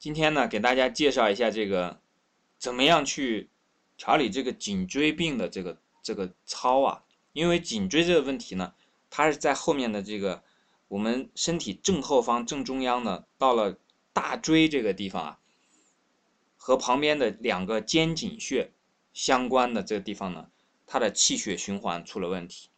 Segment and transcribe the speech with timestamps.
[0.00, 2.00] 今天呢，给大家介绍一下这个
[2.56, 3.50] 怎么样去
[3.98, 7.04] 调理这个颈椎病的这个这个操啊。
[7.34, 8.72] 因为颈椎这个问题呢，
[9.10, 10.42] 它是在后面的这个
[10.88, 13.78] 我们身体正后方正中央呢，到了
[14.14, 15.38] 大椎这个地方啊，
[16.56, 18.72] 和旁边的两个肩颈穴
[19.12, 20.48] 相关的这个地方呢，
[20.86, 22.70] 它的气血循环出了问题。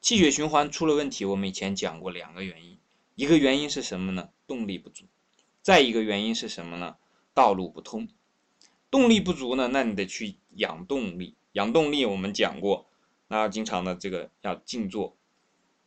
[0.00, 2.78] 气血循环出了问题，我们以前讲过两个原因，
[3.16, 4.30] 一个原因是什么呢？
[4.46, 5.04] 动力不足。
[5.68, 6.96] 再一个原因是什么呢？
[7.34, 8.08] 道路不通。
[8.90, 11.36] 动力不足呢，那你得去养动力。
[11.52, 12.88] 养动力我们讲过，
[13.26, 15.14] 那经常的这个要静坐，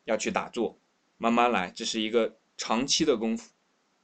[0.04, 0.78] 要去打坐，
[1.18, 3.50] 慢慢来，这是一个长期的功夫。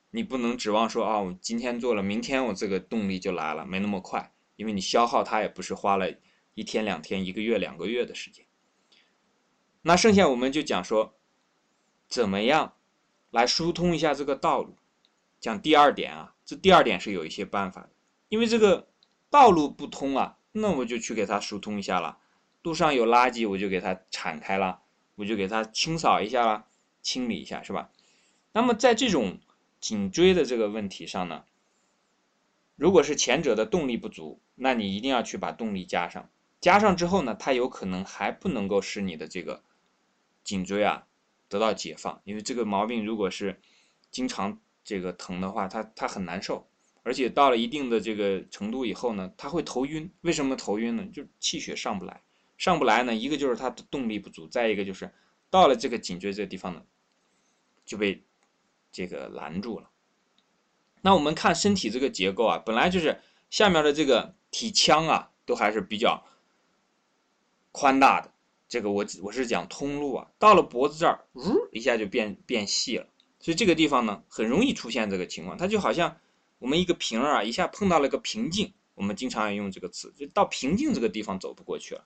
[0.10, 6.12] 你不能指望说啊，我今天做了，明天我这个动力就来了，没那么快，因为你消耗它也不是花了
[6.56, 8.44] 一天两天、一个月两个月的时间。
[9.84, 11.14] 那剩下我们就讲说，
[12.08, 12.74] 怎么样
[13.30, 14.76] 来疏通一下这个道路。
[15.40, 17.90] 讲第二点啊，这第二点是有一些办法的，
[18.30, 18.88] 因为这个
[19.30, 22.18] 道路不通啊，那我就去给它疏通一下了。
[22.64, 24.82] 路上有垃圾，我就给它铲开了，
[25.16, 26.66] 我就给它清扫一下啦，
[27.02, 27.90] 清理一下，是吧？
[28.52, 29.40] 那么在这种
[29.80, 31.46] 颈椎的这个问题上呢，
[32.76, 36.30] 如果是前者的动力不足，那你一定要去把动力加上。
[36.60, 39.64] 加上之后呢，它有可能还不能够使你的这个。
[40.44, 41.06] 颈椎啊
[41.50, 43.60] 得到解放，因为这个毛病如果是
[44.12, 46.66] 经常这个疼的话，他他很难受，
[47.04, 50.10] 而且到了一定的这个程度以后呢，他会头晕。
[50.22, 51.06] 为什么头晕呢？
[51.12, 52.22] 就气血上不来，
[52.58, 55.12] 上不来呢，一个就是它的动力不足，再一个就是
[55.50, 56.82] 到了这个颈椎这个地方呢，
[57.86, 58.24] 就被
[58.94, 59.90] 这个拦住了。
[61.02, 66.24] 那我们看身体这个结构啊，本来就是下面的这个体腔啊，都还是比较
[67.74, 68.32] 宽大的。
[68.70, 73.08] 这个我我是讲通路啊，到了脖子这儿，呜一下就变变细了，
[73.48, 75.58] 所以这个地方呢，很容易出现这个情况。
[75.58, 76.18] 它就好像
[76.60, 82.04] 我们一个瓶儿啊，一下碰到了个瓶颈，我们经常用这个词，就到瓶颈这个地方走不过去了。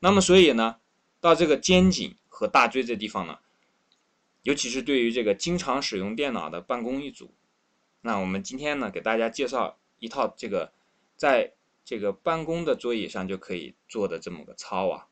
[0.00, 0.76] 那么所以呢，
[1.20, 3.40] 到这个肩颈和大椎这地方呢，
[4.42, 7.34] 尤其是对于这个经常使用电脑的办公一族，
[8.00, 10.72] 那我们今天呢，给大家介绍一套这个
[11.14, 11.52] 在
[11.84, 15.08] 这个办公的桌椅上就可以做的这么个操啊。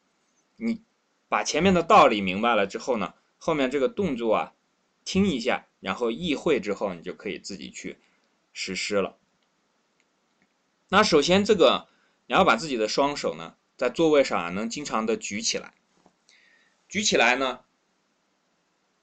[0.56, 0.80] 你
[1.28, 4.54] 把前面的道理明白了之后呢，后面这个动作啊，
[5.04, 7.98] 听一下，然后意会之后，你就可以自己去
[8.52, 9.18] 实施了。
[10.88, 11.88] 那首先这个
[12.26, 15.74] 你要把自己的双手呢，在座位上啊，能经常的举起来，
[16.88, 17.60] 举起来呢，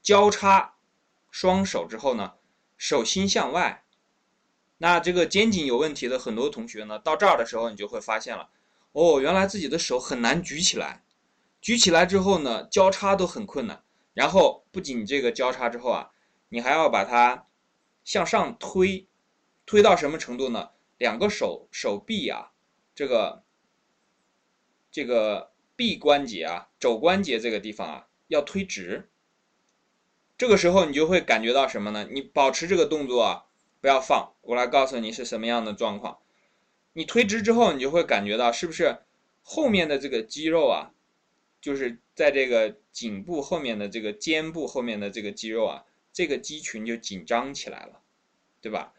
[0.02, 0.76] 交叉
[1.32, 2.34] 双手之后呢，
[2.78, 3.84] 手心向外。
[4.78, 8.50] 那这个肩颈有问题的很多同学呢，到这儿的时候，你就会发现了，
[8.94, 11.04] 哦，原来自己的手很难举起来。
[11.60, 13.84] 举起来之后呢，交叉都很困难。
[14.20, 16.12] 然后不仅这个交叉之后啊，
[16.50, 17.48] 你还要把它
[18.04, 19.08] 向上推，
[19.66, 20.72] 推到什么程度呢？
[20.98, 22.52] 两个手手臂啊，
[22.94, 23.44] 这个
[24.92, 29.10] 这个臂关节啊，肘关节这个地方啊，要推直。
[30.38, 32.06] 这个时候你就会感觉到什么呢？
[32.12, 33.46] 你保持这个动作啊，
[33.80, 34.34] 不要放。
[34.42, 36.20] 我来告诉你是什么样的状况。
[36.92, 38.98] 你推直之后，你就会感觉到是不是
[39.42, 40.92] 后面的这个肌肉啊？
[41.62, 48.02] 就是在这个颈部后面的这个肩部后面的这个肌肉啊，这个肌群就紧张起来了，
[48.62, 48.94] 对吧？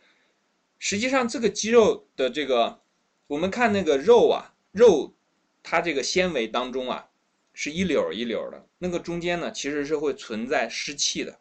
[0.78, 2.82] 实际上，这个肌肉的这个，
[3.28, 5.15] 我们看那个肉啊，肉
[5.62, 7.10] 它这个纤维当中啊，
[7.54, 11.41] 是一绺一绺的，那个中间呢，其实是会存在湿气的。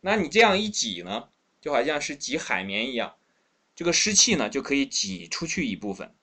[0.00, 1.28] 那你这样一挤呢，
[1.60, 3.16] 就好像是挤海绵一样，
[3.74, 6.14] 这个湿气呢就可以挤出去一部分，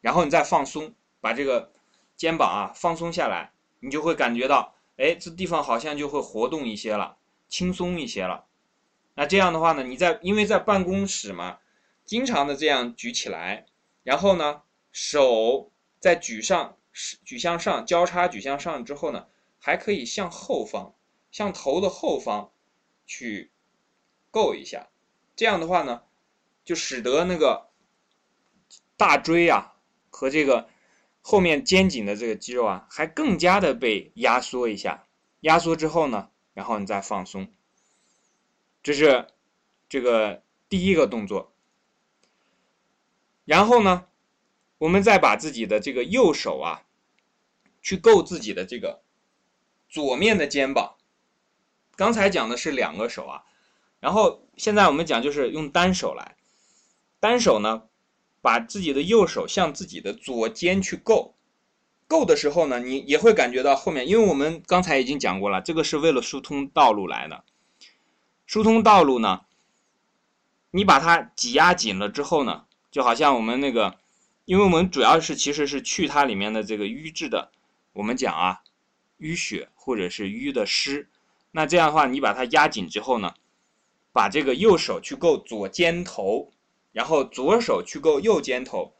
[0.00, 1.72] 然后你再放松，把这个。
[2.18, 7.16] 肩膀啊放松下来，你就会感觉到，哎，这地方好像就会活动一些了，
[7.48, 8.46] 轻松一些了。
[9.14, 11.60] 那这样的话呢，你在因为在办公室嘛，
[12.04, 13.66] 经常的这样举起来，
[14.02, 15.70] 然后呢，手
[16.00, 16.76] 再举上，
[17.24, 19.28] 举向上，交叉举向上之后呢，
[19.60, 20.94] 还可以向后方，
[21.30, 22.50] 向头的后方
[23.06, 23.52] 去
[24.32, 24.88] 够一下。
[25.36, 26.02] 这样的话呢，
[26.64, 27.68] 就使得那个
[28.96, 29.76] 大椎啊
[30.10, 30.68] 和这个。
[31.30, 35.06] 后面肩颈的这个肌肉啊，还更加的被压缩一下，
[35.40, 37.52] 压缩之后呢，然后你再放松，
[38.82, 39.26] 这是
[39.90, 41.52] 这个第一个动作。
[43.44, 44.06] 然后呢，
[44.78, 46.86] 我们再把自己的这个右手啊，
[47.82, 49.02] 去够自己的这个
[49.90, 50.96] 左面的肩膀。
[51.94, 53.44] 刚才讲的是两个手啊，
[54.00, 56.36] 然后现在我们讲就是用单手来，
[57.20, 57.82] 单手呢。
[58.40, 61.34] 把自己的右手向自己的左肩去够，
[62.06, 67.44] 够的时候呢，你也会感觉到后面，因为我们刚才已经讲过了，这个是为了疏通道路来的。
[68.46, 69.42] 疏通道路呢，
[70.70, 73.98] 你把它挤压紧了之后呢，就好像我们那个，
[74.46, 77.50] 因为我们主要是其实是去它里面的这个瘀滞的，
[77.92, 78.62] 我们讲啊，
[79.18, 81.08] 淤血或者是淤的湿。
[81.50, 83.34] 那这样的话，你把它压紧之后呢，
[84.12, 86.50] 把这个右手去够左肩头，
[86.92, 88.94] 然后左手去够右肩头，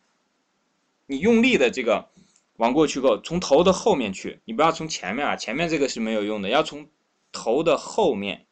[1.06, 2.08] 你用力的这个
[2.56, 6.88] 往过去够，从头的后面去，你不要从前面啊，前面这个是没有用的，要从
[7.32, 8.46] 头的后面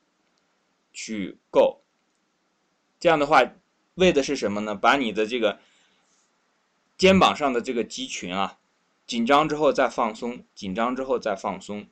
[0.93, 1.83] 去够。
[2.99, 3.43] 这样的话，
[3.95, 4.75] 为的是什么呢？
[4.75, 5.61] 把你的这个
[6.97, 8.59] 肩膀上的这个肌群啊，
[9.07, 11.87] 紧张之后再放松，紧张之后再放松。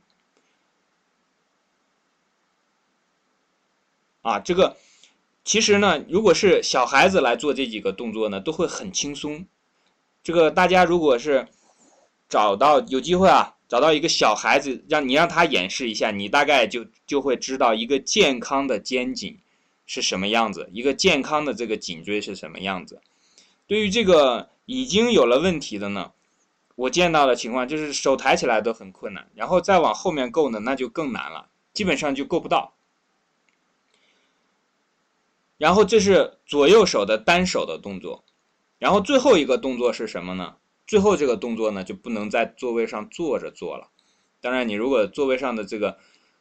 [4.22, 4.78] 啊，这个
[5.44, 9.46] 其实呢，如果是小孩子来做这几个动作呢，都会很轻松。
[10.22, 11.46] 这个大家如果是
[12.28, 19.38] 找到有机会啊，找到一个小孩子，让你让他演示一下，你大概就就会知道一个健康的肩颈
[19.84, 23.02] 是什么样子，一个健康的这个颈椎是什么样子。
[23.66, 26.12] 对于这个已经有了问题的呢，
[26.74, 32.73] 我见到的情况就是手抬起来都很困难，然后再往后面够呢，那就更难了，基本上就够不到。
[35.64, 38.22] 然后这是左右手的单手的动作，
[38.78, 40.56] 然后最后一个动作是什么呢？
[40.86, 43.88] 最后这个动作呢就不能在座位上坐着做了。
[44.42, 45.96] 当然，你如果座位上的这个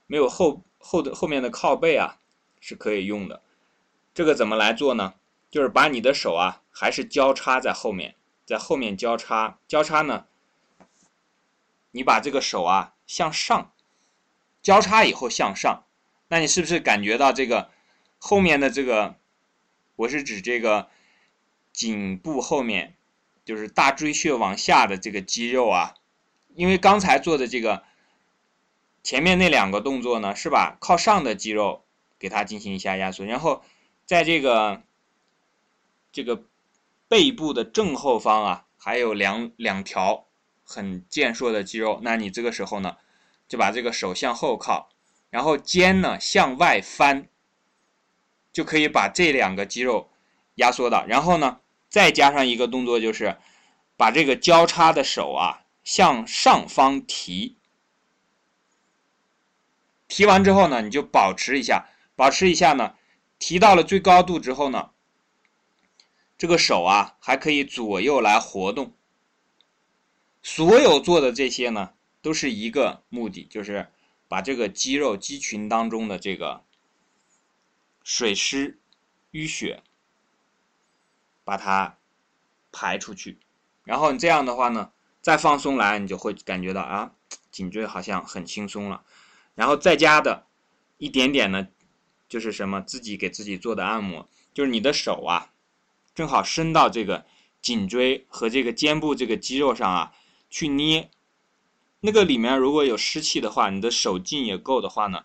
[0.08, 2.18] 没有后后的后面的靠背啊，
[2.60, 3.42] 是可以用的。
[4.14, 5.14] 这个怎么来做呢？
[5.50, 8.16] 就是把你的手啊还是交叉在后面，
[8.46, 10.26] 在后面交叉交叉呢，
[11.92, 13.72] 你把这个手啊向上
[14.62, 15.86] 交叉以后向上，
[16.28, 17.72] 那你是不是感觉到这个？
[18.26, 19.18] 后面的这个，
[19.98, 20.88] 我是指这个
[21.74, 22.96] 颈部后面，
[23.44, 25.96] 就是大椎穴往下的这个肌肉啊。
[26.56, 27.84] 因为刚才做的这个
[29.04, 31.84] 前面那两个动作呢，是把靠上的肌肉
[32.18, 33.62] 给它进行一下压缩，然后
[34.06, 34.82] 在这个
[36.14, 36.46] 这个
[37.10, 40.28] 背部的正后方啊，还有两两条
[40.64, 42.00] 很健硕的肌肉。
[42.02, 42.96] 那你这个时候呢，
[43.50, 44.88] 就把这个手向后靠，
[45.30, 47.28] 然后肩呢向外翻。
[48.54, 50.12] 就可以把这两个肌肉
[50.56, 51.60] 压缩到，然后呢，
[51.90, 53.36] 再加上一个动作，就是
[53.98, 57.58] 把这个交叉的手啊向上方提。
[60.08, 62.94] 提完之后呢，你就保持一下，保持一下呢，
[63.40, 64.92] 提到了最高度之后呢，
[66.38, 68.94] 这个手啊还可以左右来活动。
[70.44, 73.88] 所有做的这些呢，都是一个目的，就是
[74.28, 76.64] 把这个肌肉肌群当中的这个。
[78.04, 78.80] 水湿、
[79.32, 79.82] 淤血，
[81.46, 81.98] 把它
[82.72, 83.40] 排出去，
[83.84, 84.92] 然后你这样的话呢，
[85.22, 87.14] 再放松来，你就会感觉到啊，
[87.50, 89.04] 颈椎好像很轻松了。
[89.56, 90.48] 然后再加的
[90.98, 91.68] 一点点呢，
[92.28, 95.54] 就是什么自己给自己做的按摩，就是你的手啊，
[96.14, 97.26] 正好伸到这个
[97.62, 100.14] 颈椎和这个肩部这个肌肉上啊，
[100.50, 101.10] 去捏。
[102.02, 105.24] 那个里面如果有湿气的话，你的手劲也够的话呢。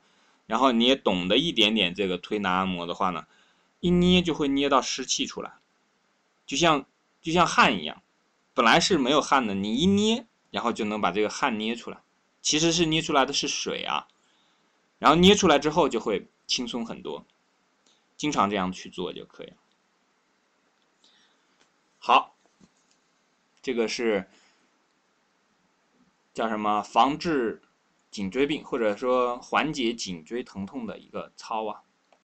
[0.48, 3.26] 然后你也懂得一点点这个推拿按摩的话呢，
[3.80, 5.52] 一捏就会捏到湿气出来，
[6.46, 6.86] 就像
[7.20, 8.02] 就像汗一样，
[8.54, 12.00] 本来是没有汗的，你一捏，然后就能把这个汗捏出来，
[12.40, 14.08] 其实是捏出来的是水啊，
[14.98, 17.26] 然后捏出来之后就会轻松很多，
[18.16, 19.56] 经常这样去做就可以了。
[21.98, 22.34] 好，
[23.60, 24.30] 这个是
[26.32, 26.82] 叫什么？
[26.82, 27.60] 防治。
[28.18, 31.82] 颈椎病，或者说缓解颈椎疼痛的一个操啊。